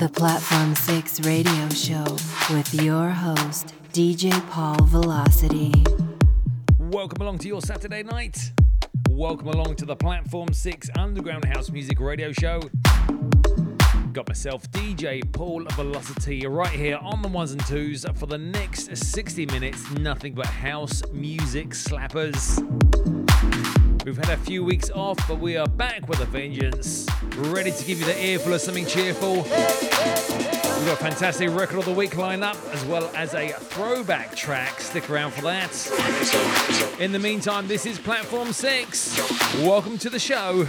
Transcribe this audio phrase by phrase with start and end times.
[0.00, 2.04] The Platform 6 radio show
[2.54, 5.74] with your host, DJ Paul Velocity.
[6.78, 8.50] Welcome along to your Saturday night.
[9.10, 12.62] Welcome along to the Platform 6 Underground House Music Radio Show.
[14.14, 18.96] Got myself, DJ Paul Velocity, right here on the ones and twos for the next
[18.96, 19.90] 60 minutes.
[19.90, 22.79] Nothing but house music slappers.
[24.10, 27.06] We've had a few weeks off, but we are back with a vengeance.
[27.36, 29.34] Ready to give you the earful of something cheerful.
[29.34, 34.80] We've got a fantastic record of the week lineup, as well as a throwback track.
[34.80, 35.70] Stick around for that.
[36.98, 39.54] In the meantime, this is Platform 6.
[39.60, 40.66] Welcome to the show.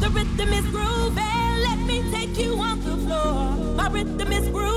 [0.00, 1.62] The rhythm is grooving.
[1.68, 3.56] Let me take you on the floor.
[3.76, 4.71] My rhythm is grooving.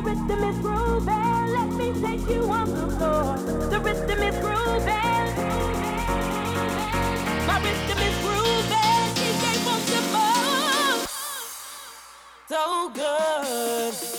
[0.00, 1.46] rhythm is grooving.
[1.56, 3.36] Let me take you on the floor.
[3.68, 5.26] The rhythm is grooving.
[7.46, 9.06] My rhythm is grooving.
[9.18, 11.08] DJ wants to move.
[12.48, 14.09] So good.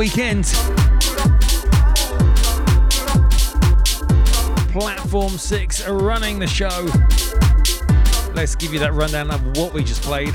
[0.00, 0.46] Weekend.
[4.72, 6.86] Platform 6 running the show.
[8.34, 10.34] Let's give you that rundown of what we just played.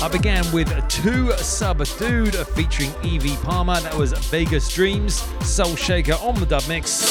[0.00, 3.80] I began with two Subdued featuring Evie Palmer.
[3.80, 7.02] That was Vegas Dreams, Soul Shaker on the dub mix.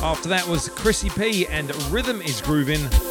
[0.00, 3.09] After that was Chrissy P and Rhythm is Grooving.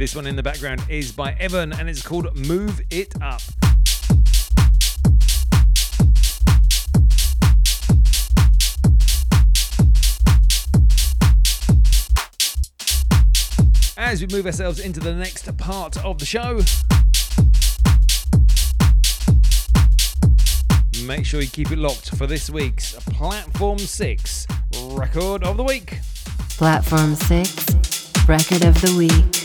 [0.00, 3.42] This one in the background is by Evan and it's called Move It Up.
[13.98, 16.62] as we move ourselves into the next part of the show.
[21.04, 24.46] Make sure you keep it locked for this week's Platform 6
[24.92, 25.98] Record of the Week.
[26.56, 29.39] Platform 6 Record of the Week.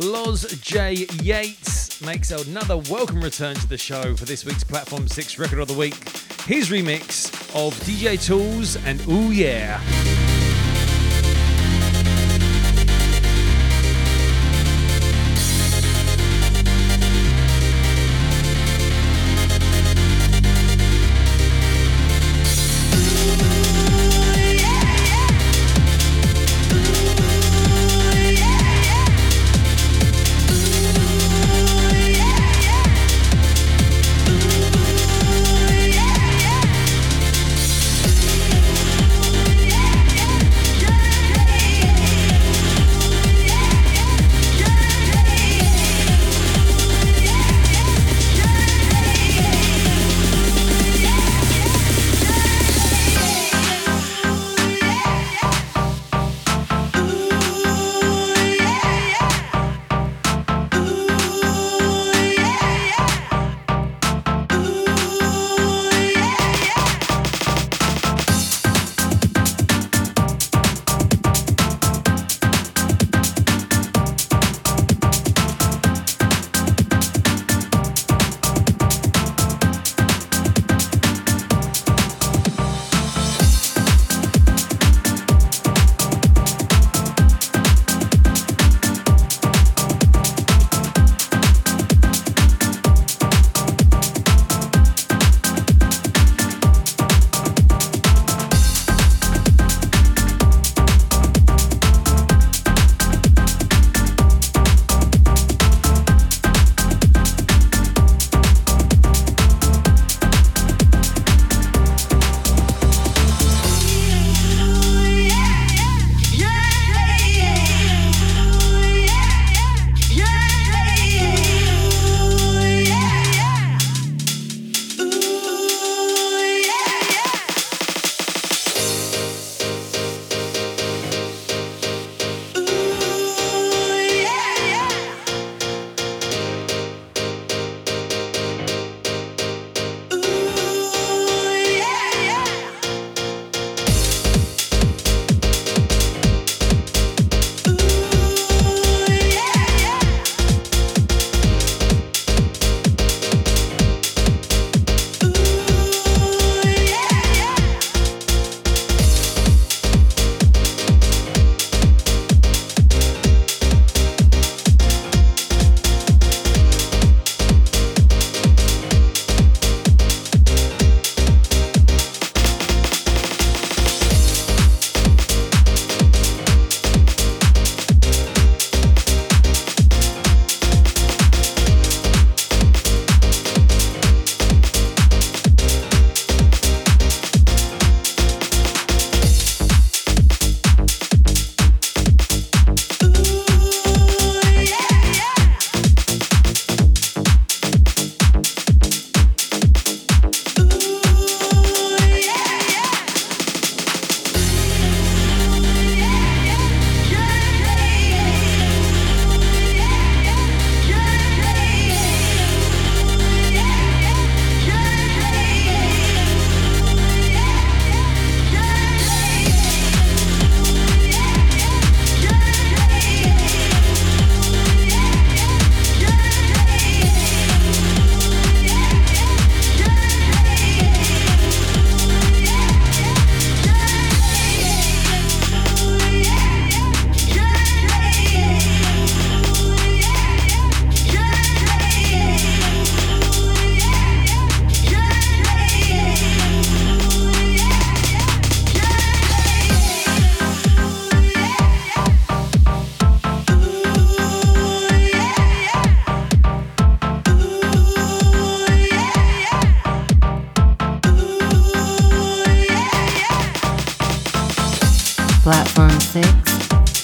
[0.00, 1.06] Loz J.
[1.22, 5.68] Yates makes another welcome return to the show for this week's Platform 6 Record of
[5.68, 5.94] the Week.
[6.46, 9.78] His remix of DJ Tools and Ooh Yeah.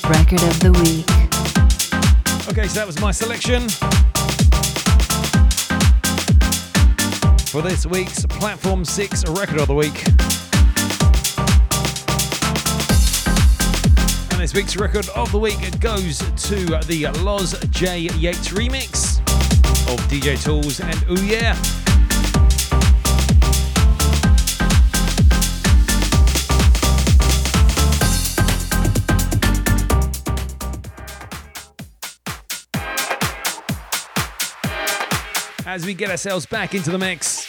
[0.09, 1.11] Record of the Week.
[2.49, 3.69] Okay, so that was my selection.
[7.49, 10.07] For this week's Platform 6 Record of the Week.
[14.31, 18.03] And this week's Record of the Week goes to the Loz J.
[18.16, 19.19] Yates remix
[19.92, 21.57] of DJ Tools and Ooh Yeah.
[35.76, 37.46] As we get ourselves back into the mix.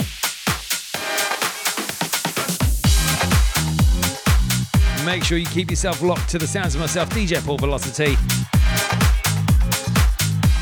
[5.06, 8.18] Make sure you keep yourself locked to the sounds of myself, DJ Paul Velocity.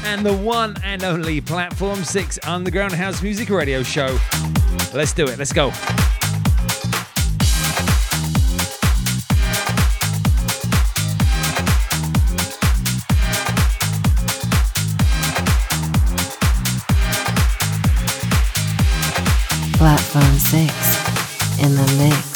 [0.05, 4.15] And the one and only Platform 6 Underground House Music Radio Show.
[4.93, 5.71] Let's do it, let's go.
[19.85, 22.34] Platform 6 in the mix.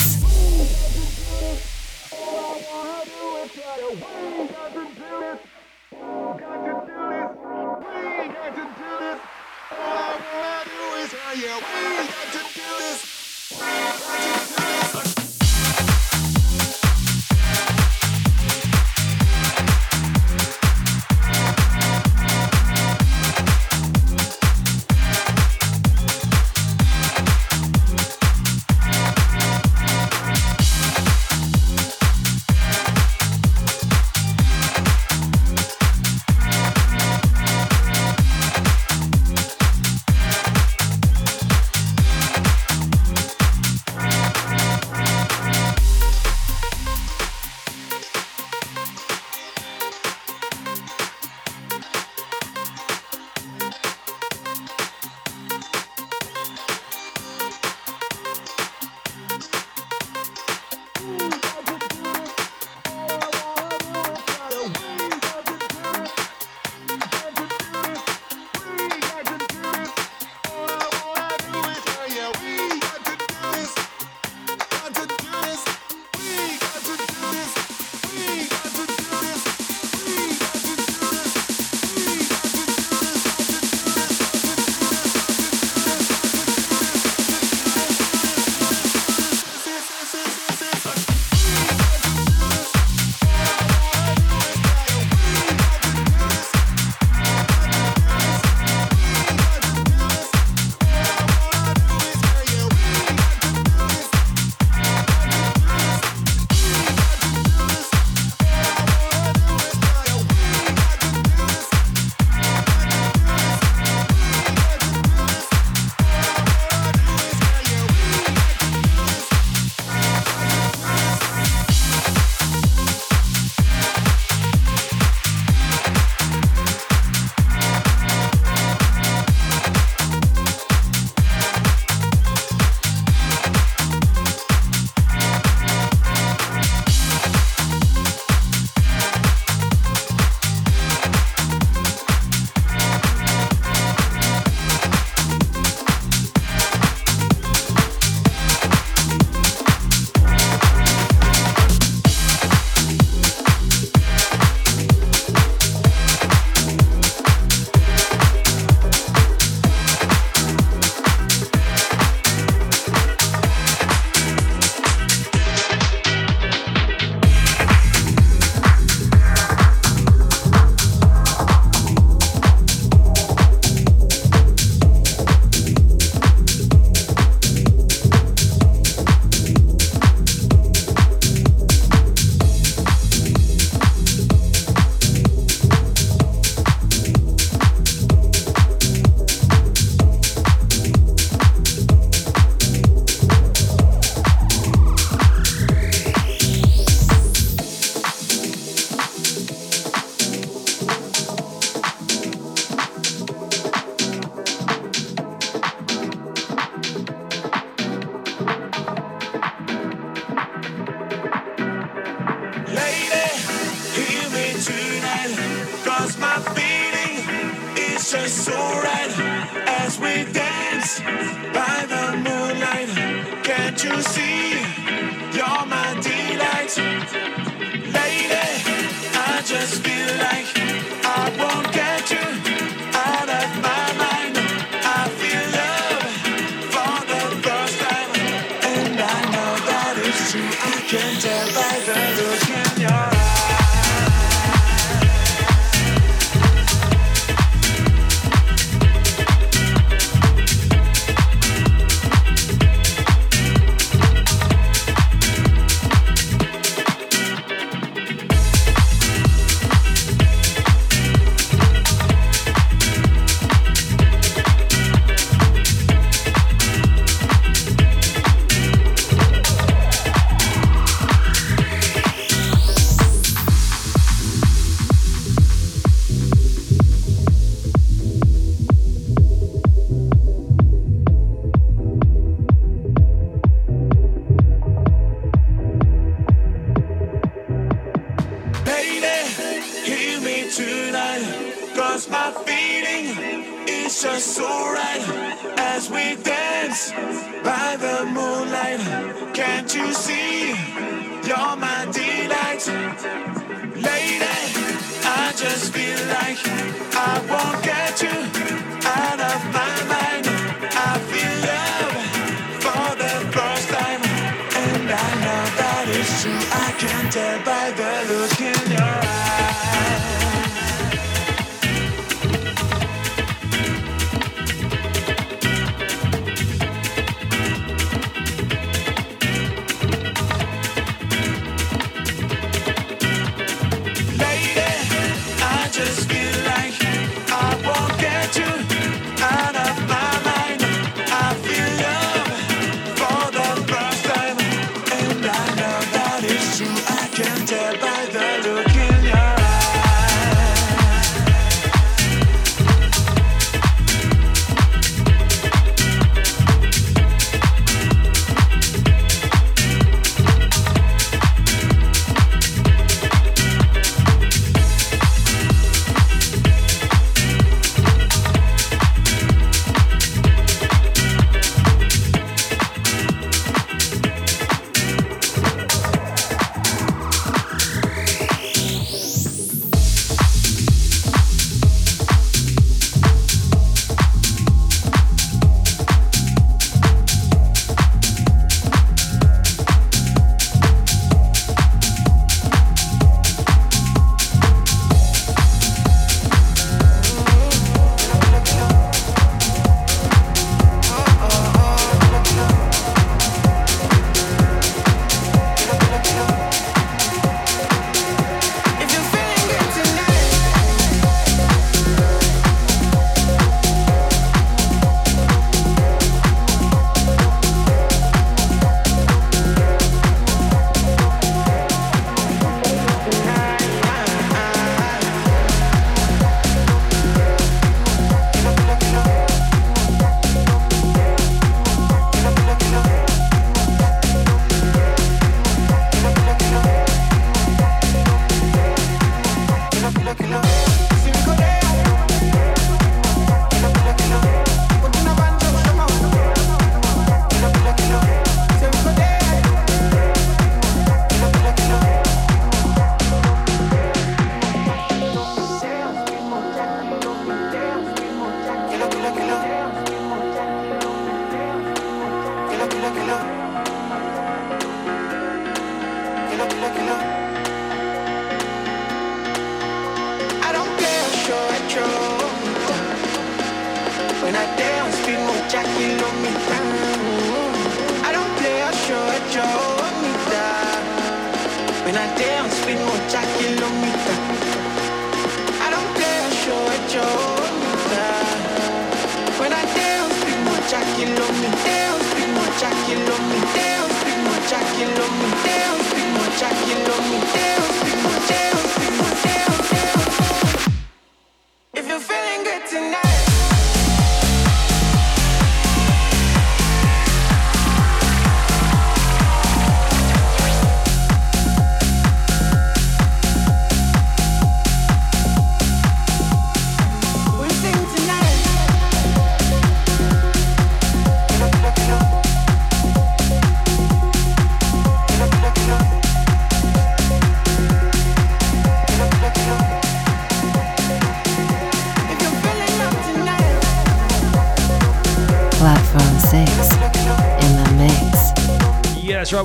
[481.89, 483.28] When I dance with more jack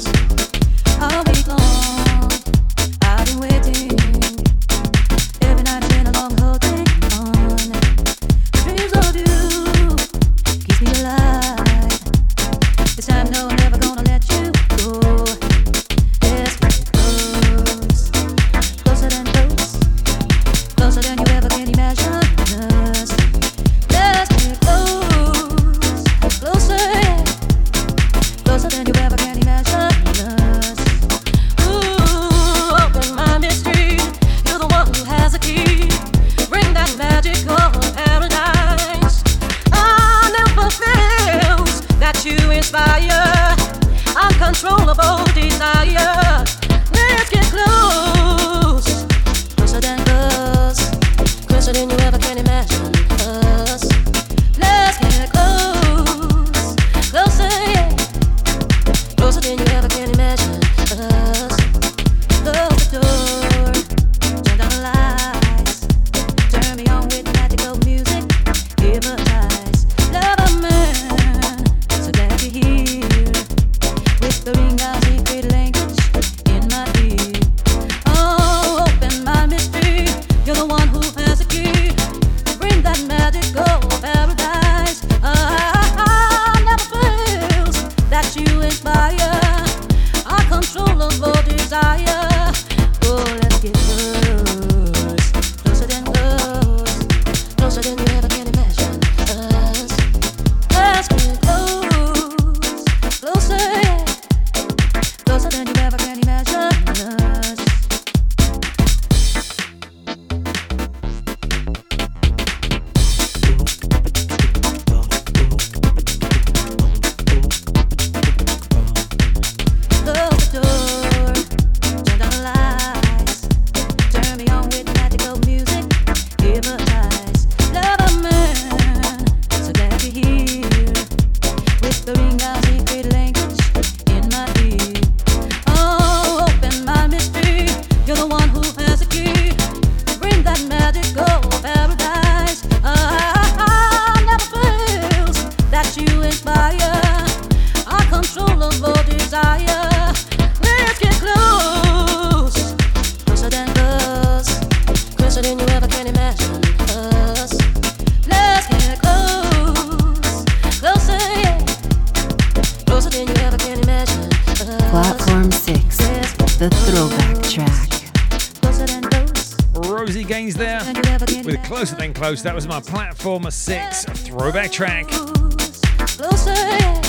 [173.52, 175.08] 6 throwback track.
[175.08, 177.02] Closer, yeah.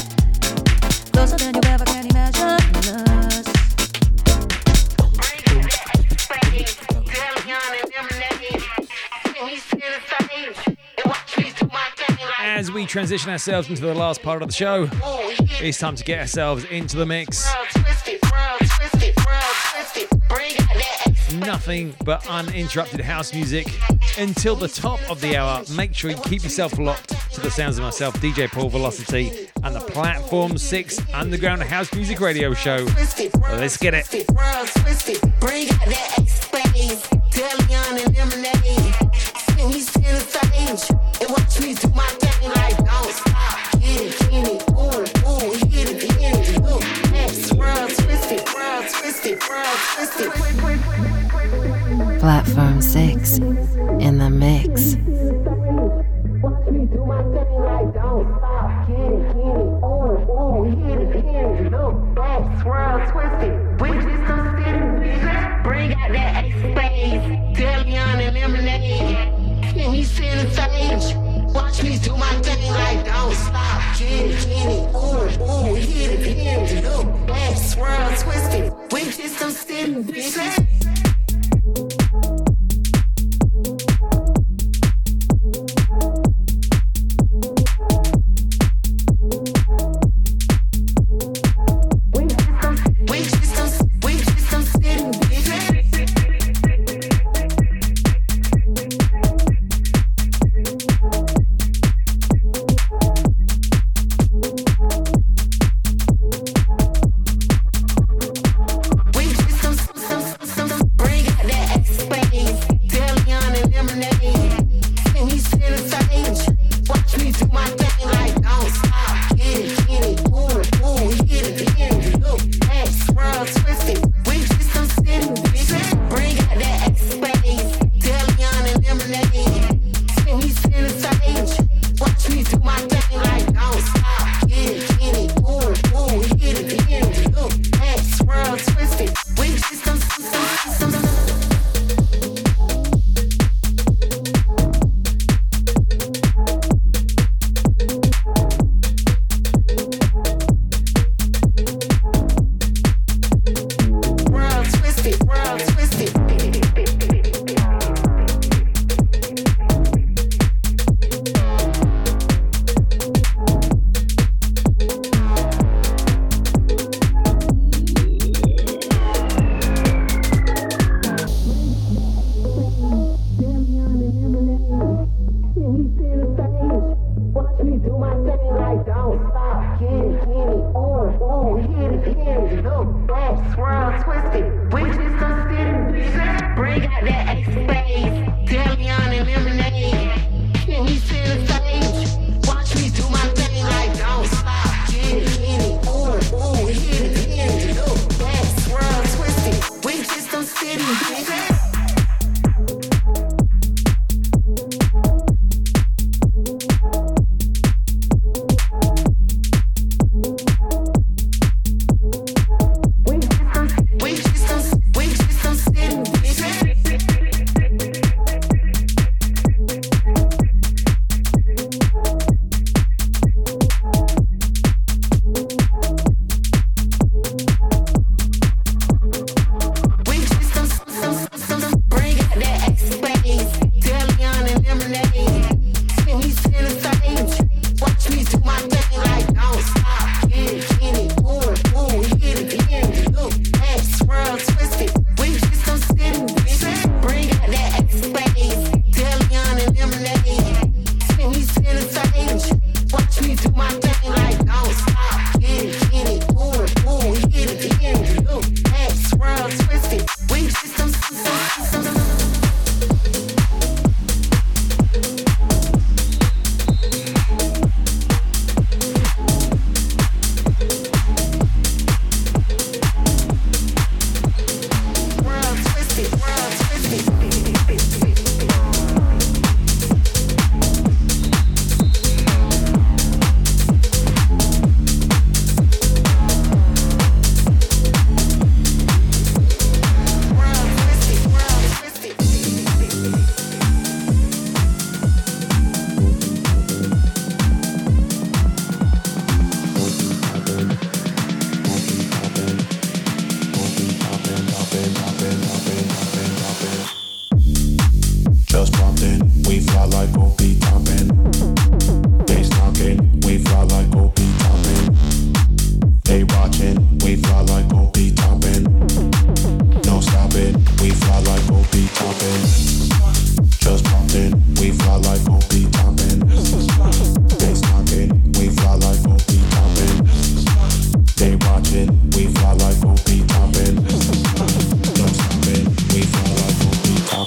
[1.12, 3.44] Closer than you ever can imagine us.
[12.40, 14.88] As we transition ourselves into the last part of the show,
[15.60, 17.52] it's time to get ourselves into the mix.
[21.34, 23.66] Nothing but uninterrupted house music
[24.18, 25.62] until the top of the hour.
[25.74, 29.74] Make sure you keep yourself locked to the sounds of myself, DJ Paul Velocity, and
[29.74, 32.86] the Platform 6 Underground House Music Radio Show.
[33.52, 34.26] Let's get it.
[52.20, 53.53] Platform 6
[61.94, 63.73] Bring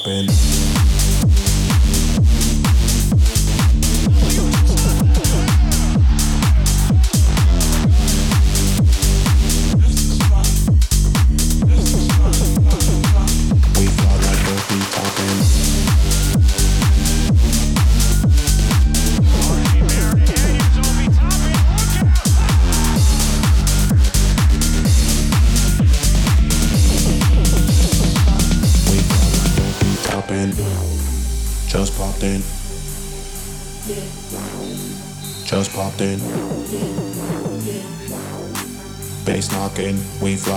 [0.07, 0.46] happen.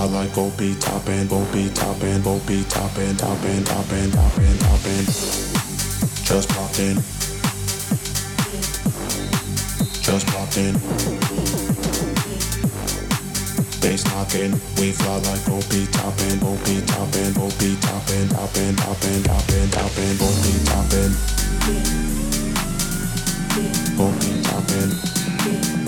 [0.01, 3.43] top like go be top and go be top and go be top and top
[3.43, 5.05] and top and top and top and
[6.25, 6.95] just popped in.
[10.01, 10.73] Just popped in.
[13.81, 17.75] Bass knocking we fly like go be top and go be top and go be
[17.81, 21.13] top and top and top and top and top be top and
[23.97, 25.80] go be top and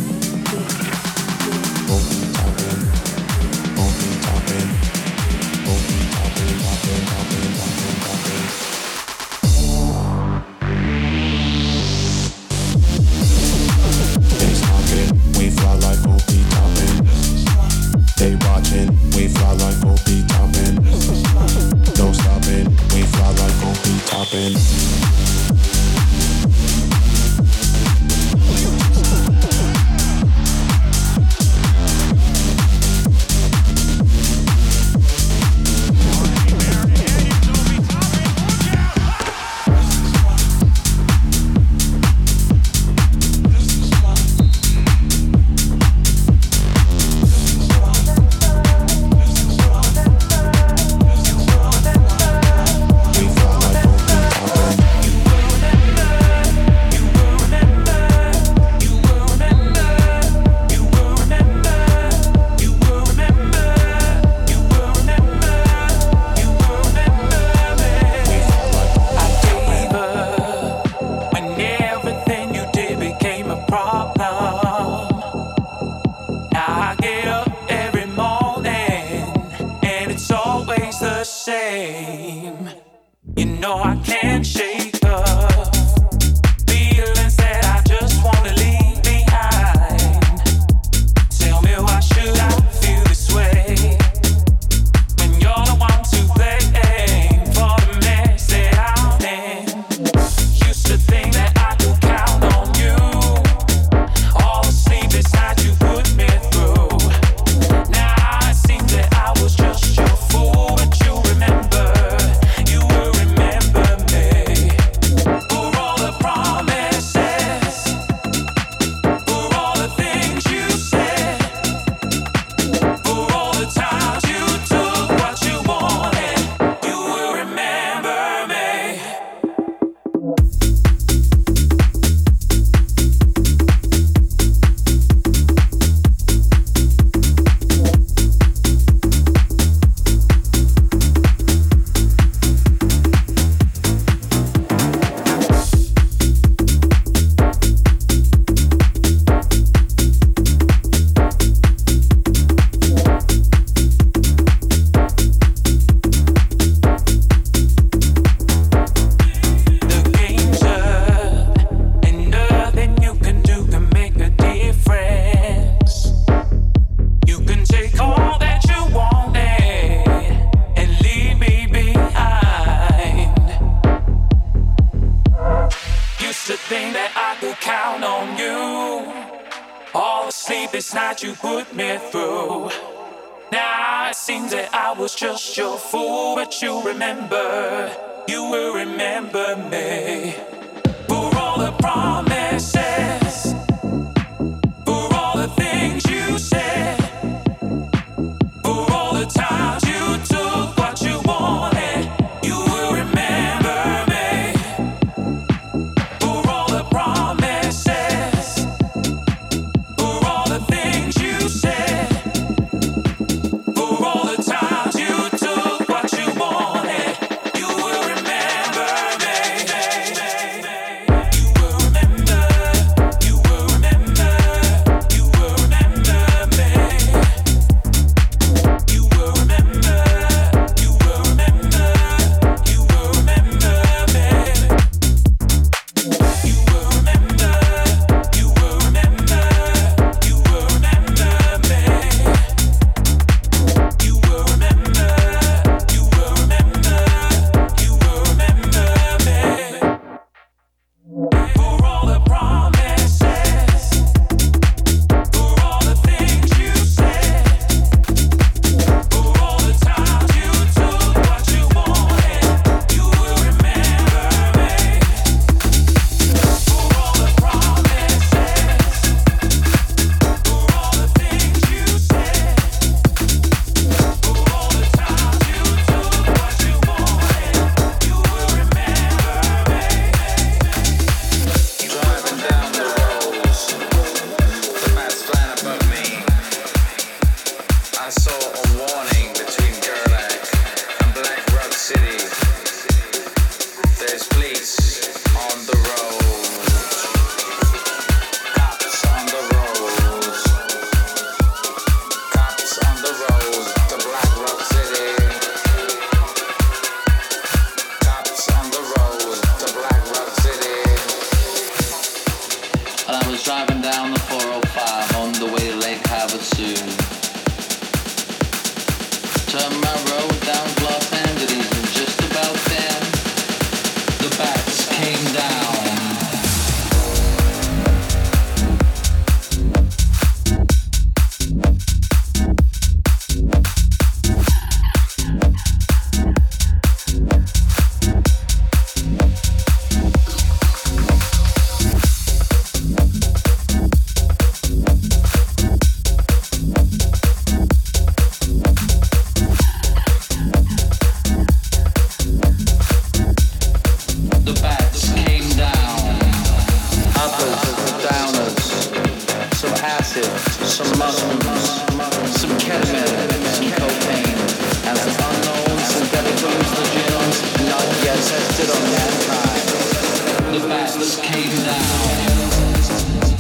[370.96, 373.33] Let's cave now.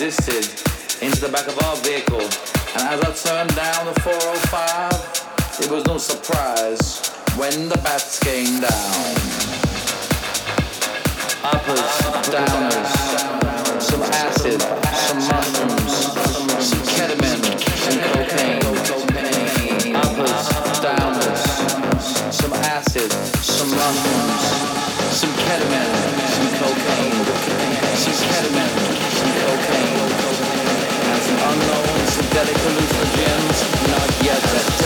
[0.00, 0.44] existed
[1.04, 2.20] into the back of our vehicle.
[2.20, 8.60] And as I turned down the 405, it was no surprise when the bats came
[8.60, 9.16] down.
[11.42, 11.80] Uppers,
[12.30, 12.97] downers.
[34.40, 34.77] Thank.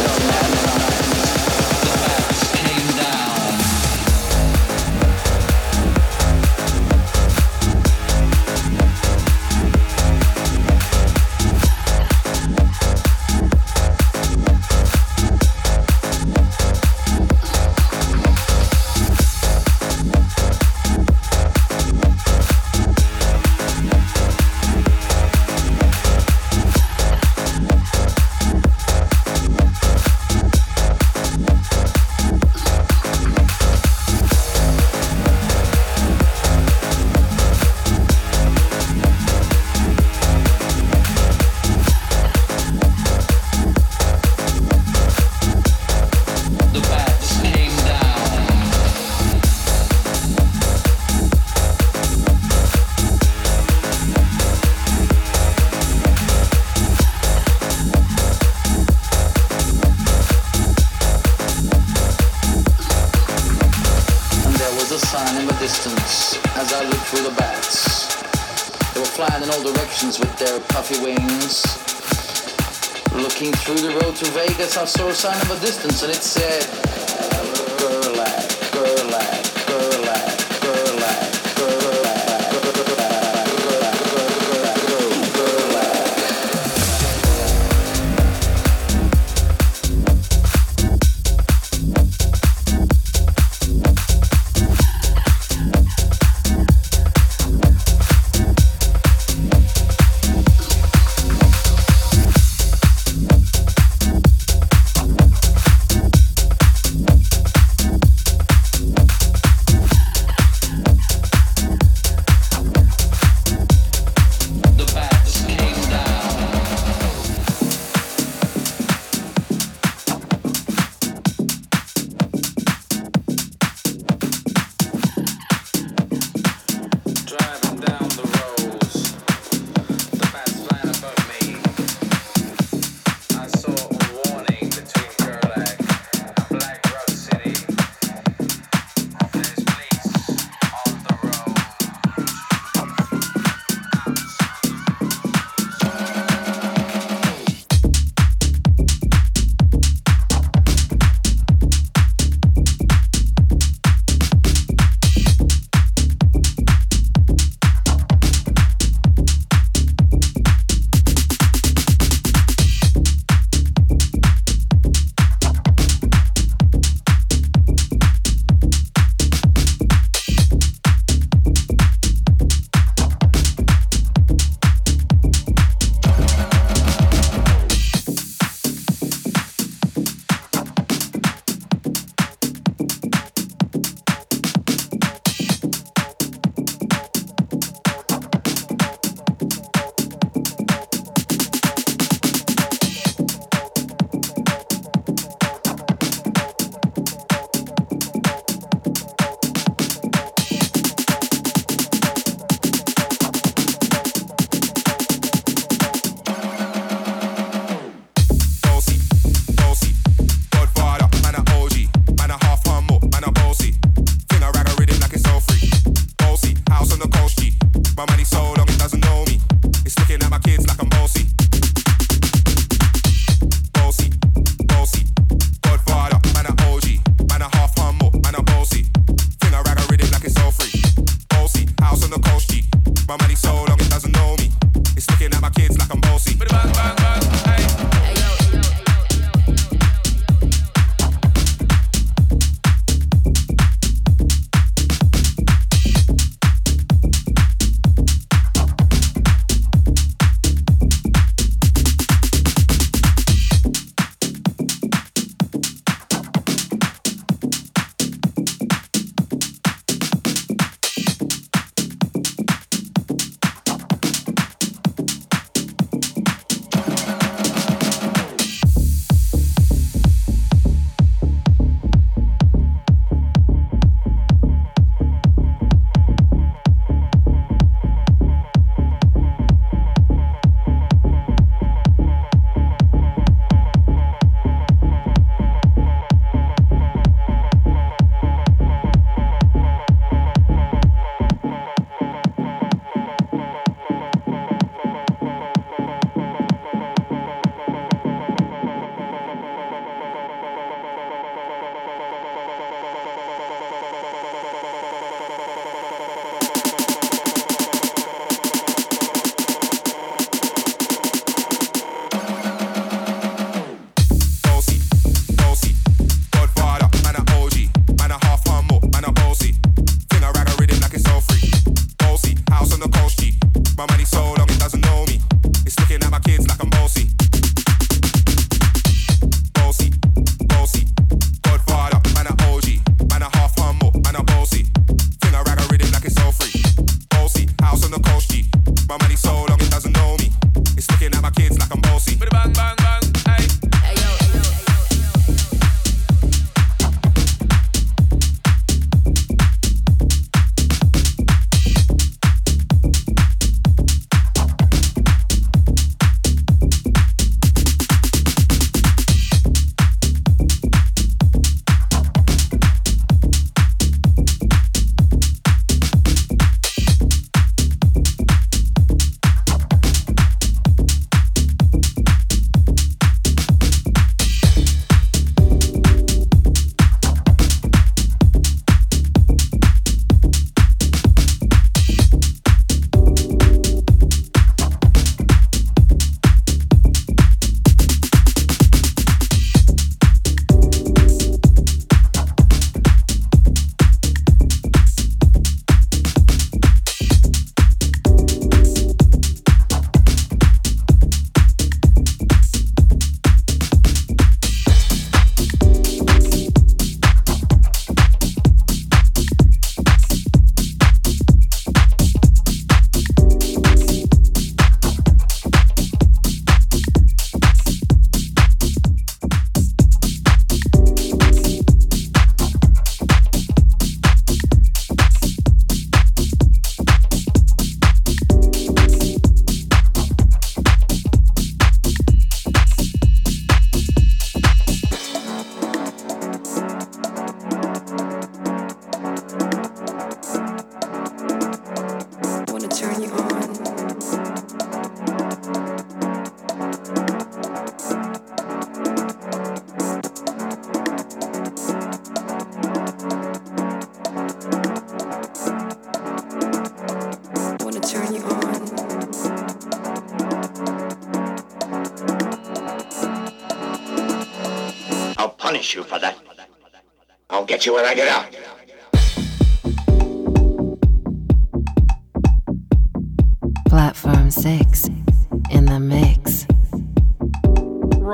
[74.24, 77.01] to Vegas, I saw a sign of a distance, and it said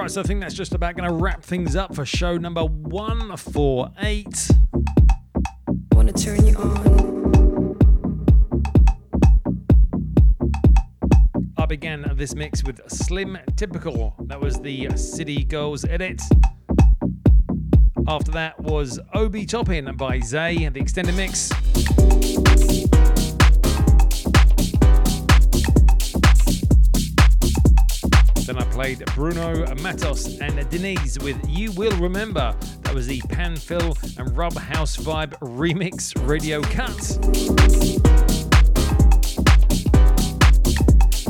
[0.09, 2.65] Right, so I think that's just about going to wrap things up for show number
[2.65, 4.51] 148.
[5.93, 7.77] Wanna turn you on.
[11.59, 14.15] I began this mix with Slim Typical.
[14.21, 16.23] That was the City Girls edit.
[18.07, 21.51] After that was Obi Toppin by Zay, the extended mix.
[28.79, 32.55] Played Bruno Matos and Denise with You Will Remember.
[32.83, 36.97] That was the Panfill and Rub House Vibe remix radio cut.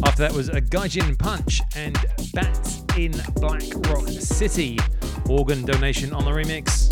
[0.05, 1.97] After that was a Gaijin Punch and
[2.35, 4.79] Bats in Black Rock City.
[5.31, 6.91] Organ donation on the remix.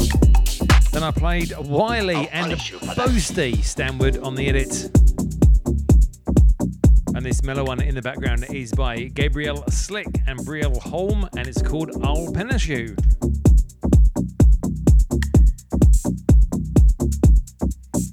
[0.90, 5.05] Then I played Wiley and Boasty Stanwood on the edit.
[7.27, 11.61] This mellow one in the background is by Gabriel Slick and Brielle Holm, and it's
[11.61, 12.95] called I'll Punish You.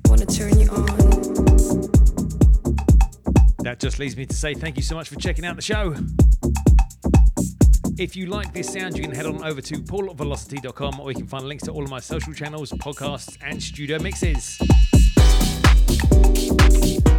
[0.06, 0.88] Wanna turn you on.
[3.60, 5.94] That just leaves me to say thank you so much for checking out the show.
[8.00, 11.28] If you like this sound, you can head on over to paulvelocity.com or you can
[11.28, 14.58] find links to all of my social channels, podcasts, and studio mixes.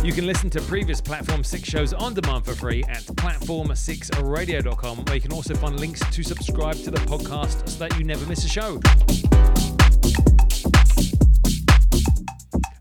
[0.04, 5.14] You can listen to previous Platform 6 shows on demand for free at platform6radio.com, where
[5.14, 8.44] you can also find links to subscribe to the podcast so that you never miss
[8.44, 8.78] a show.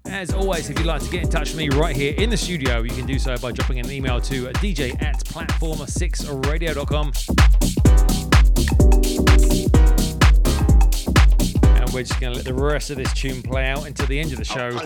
[0.06, 2.36] As always, if you'd like to get in touch with me right here in the
[2.36, 7.14] studio, you can do so by dropping an email to dj at platform6radio.com.
[11.78, 14.20] And we're just going to let the rest of this tune play out until the
[14.20, 14.78] end of the show.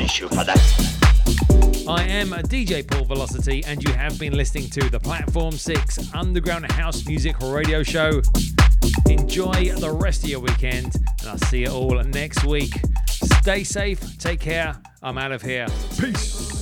[1.90, 6.70] I am DJ Paul Velocity, and you have been listening to the Platform 6 Underground
[6.70, 8.22] House Music Radio Show.
[9.10, 12.74] Enjoy the rest of your weekend, and I'll see you all next week.
[13.08, 14.76] Stay safe, take care.
[15.02, 15.68] I'm out of here.
[15.98, 16.57] Peace.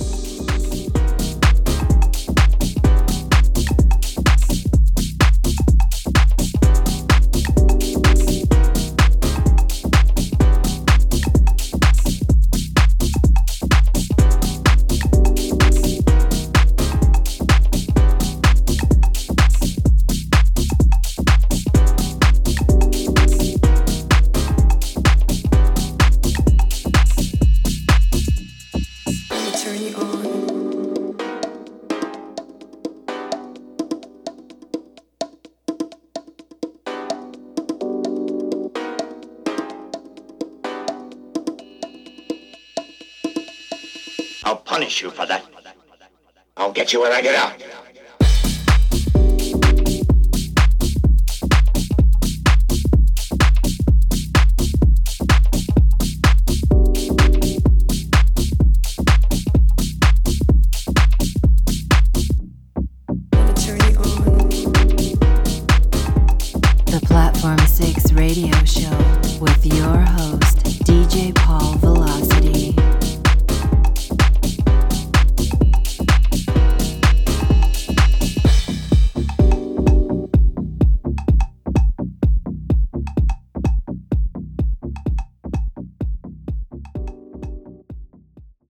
[46.96, 47.65] You when I get out.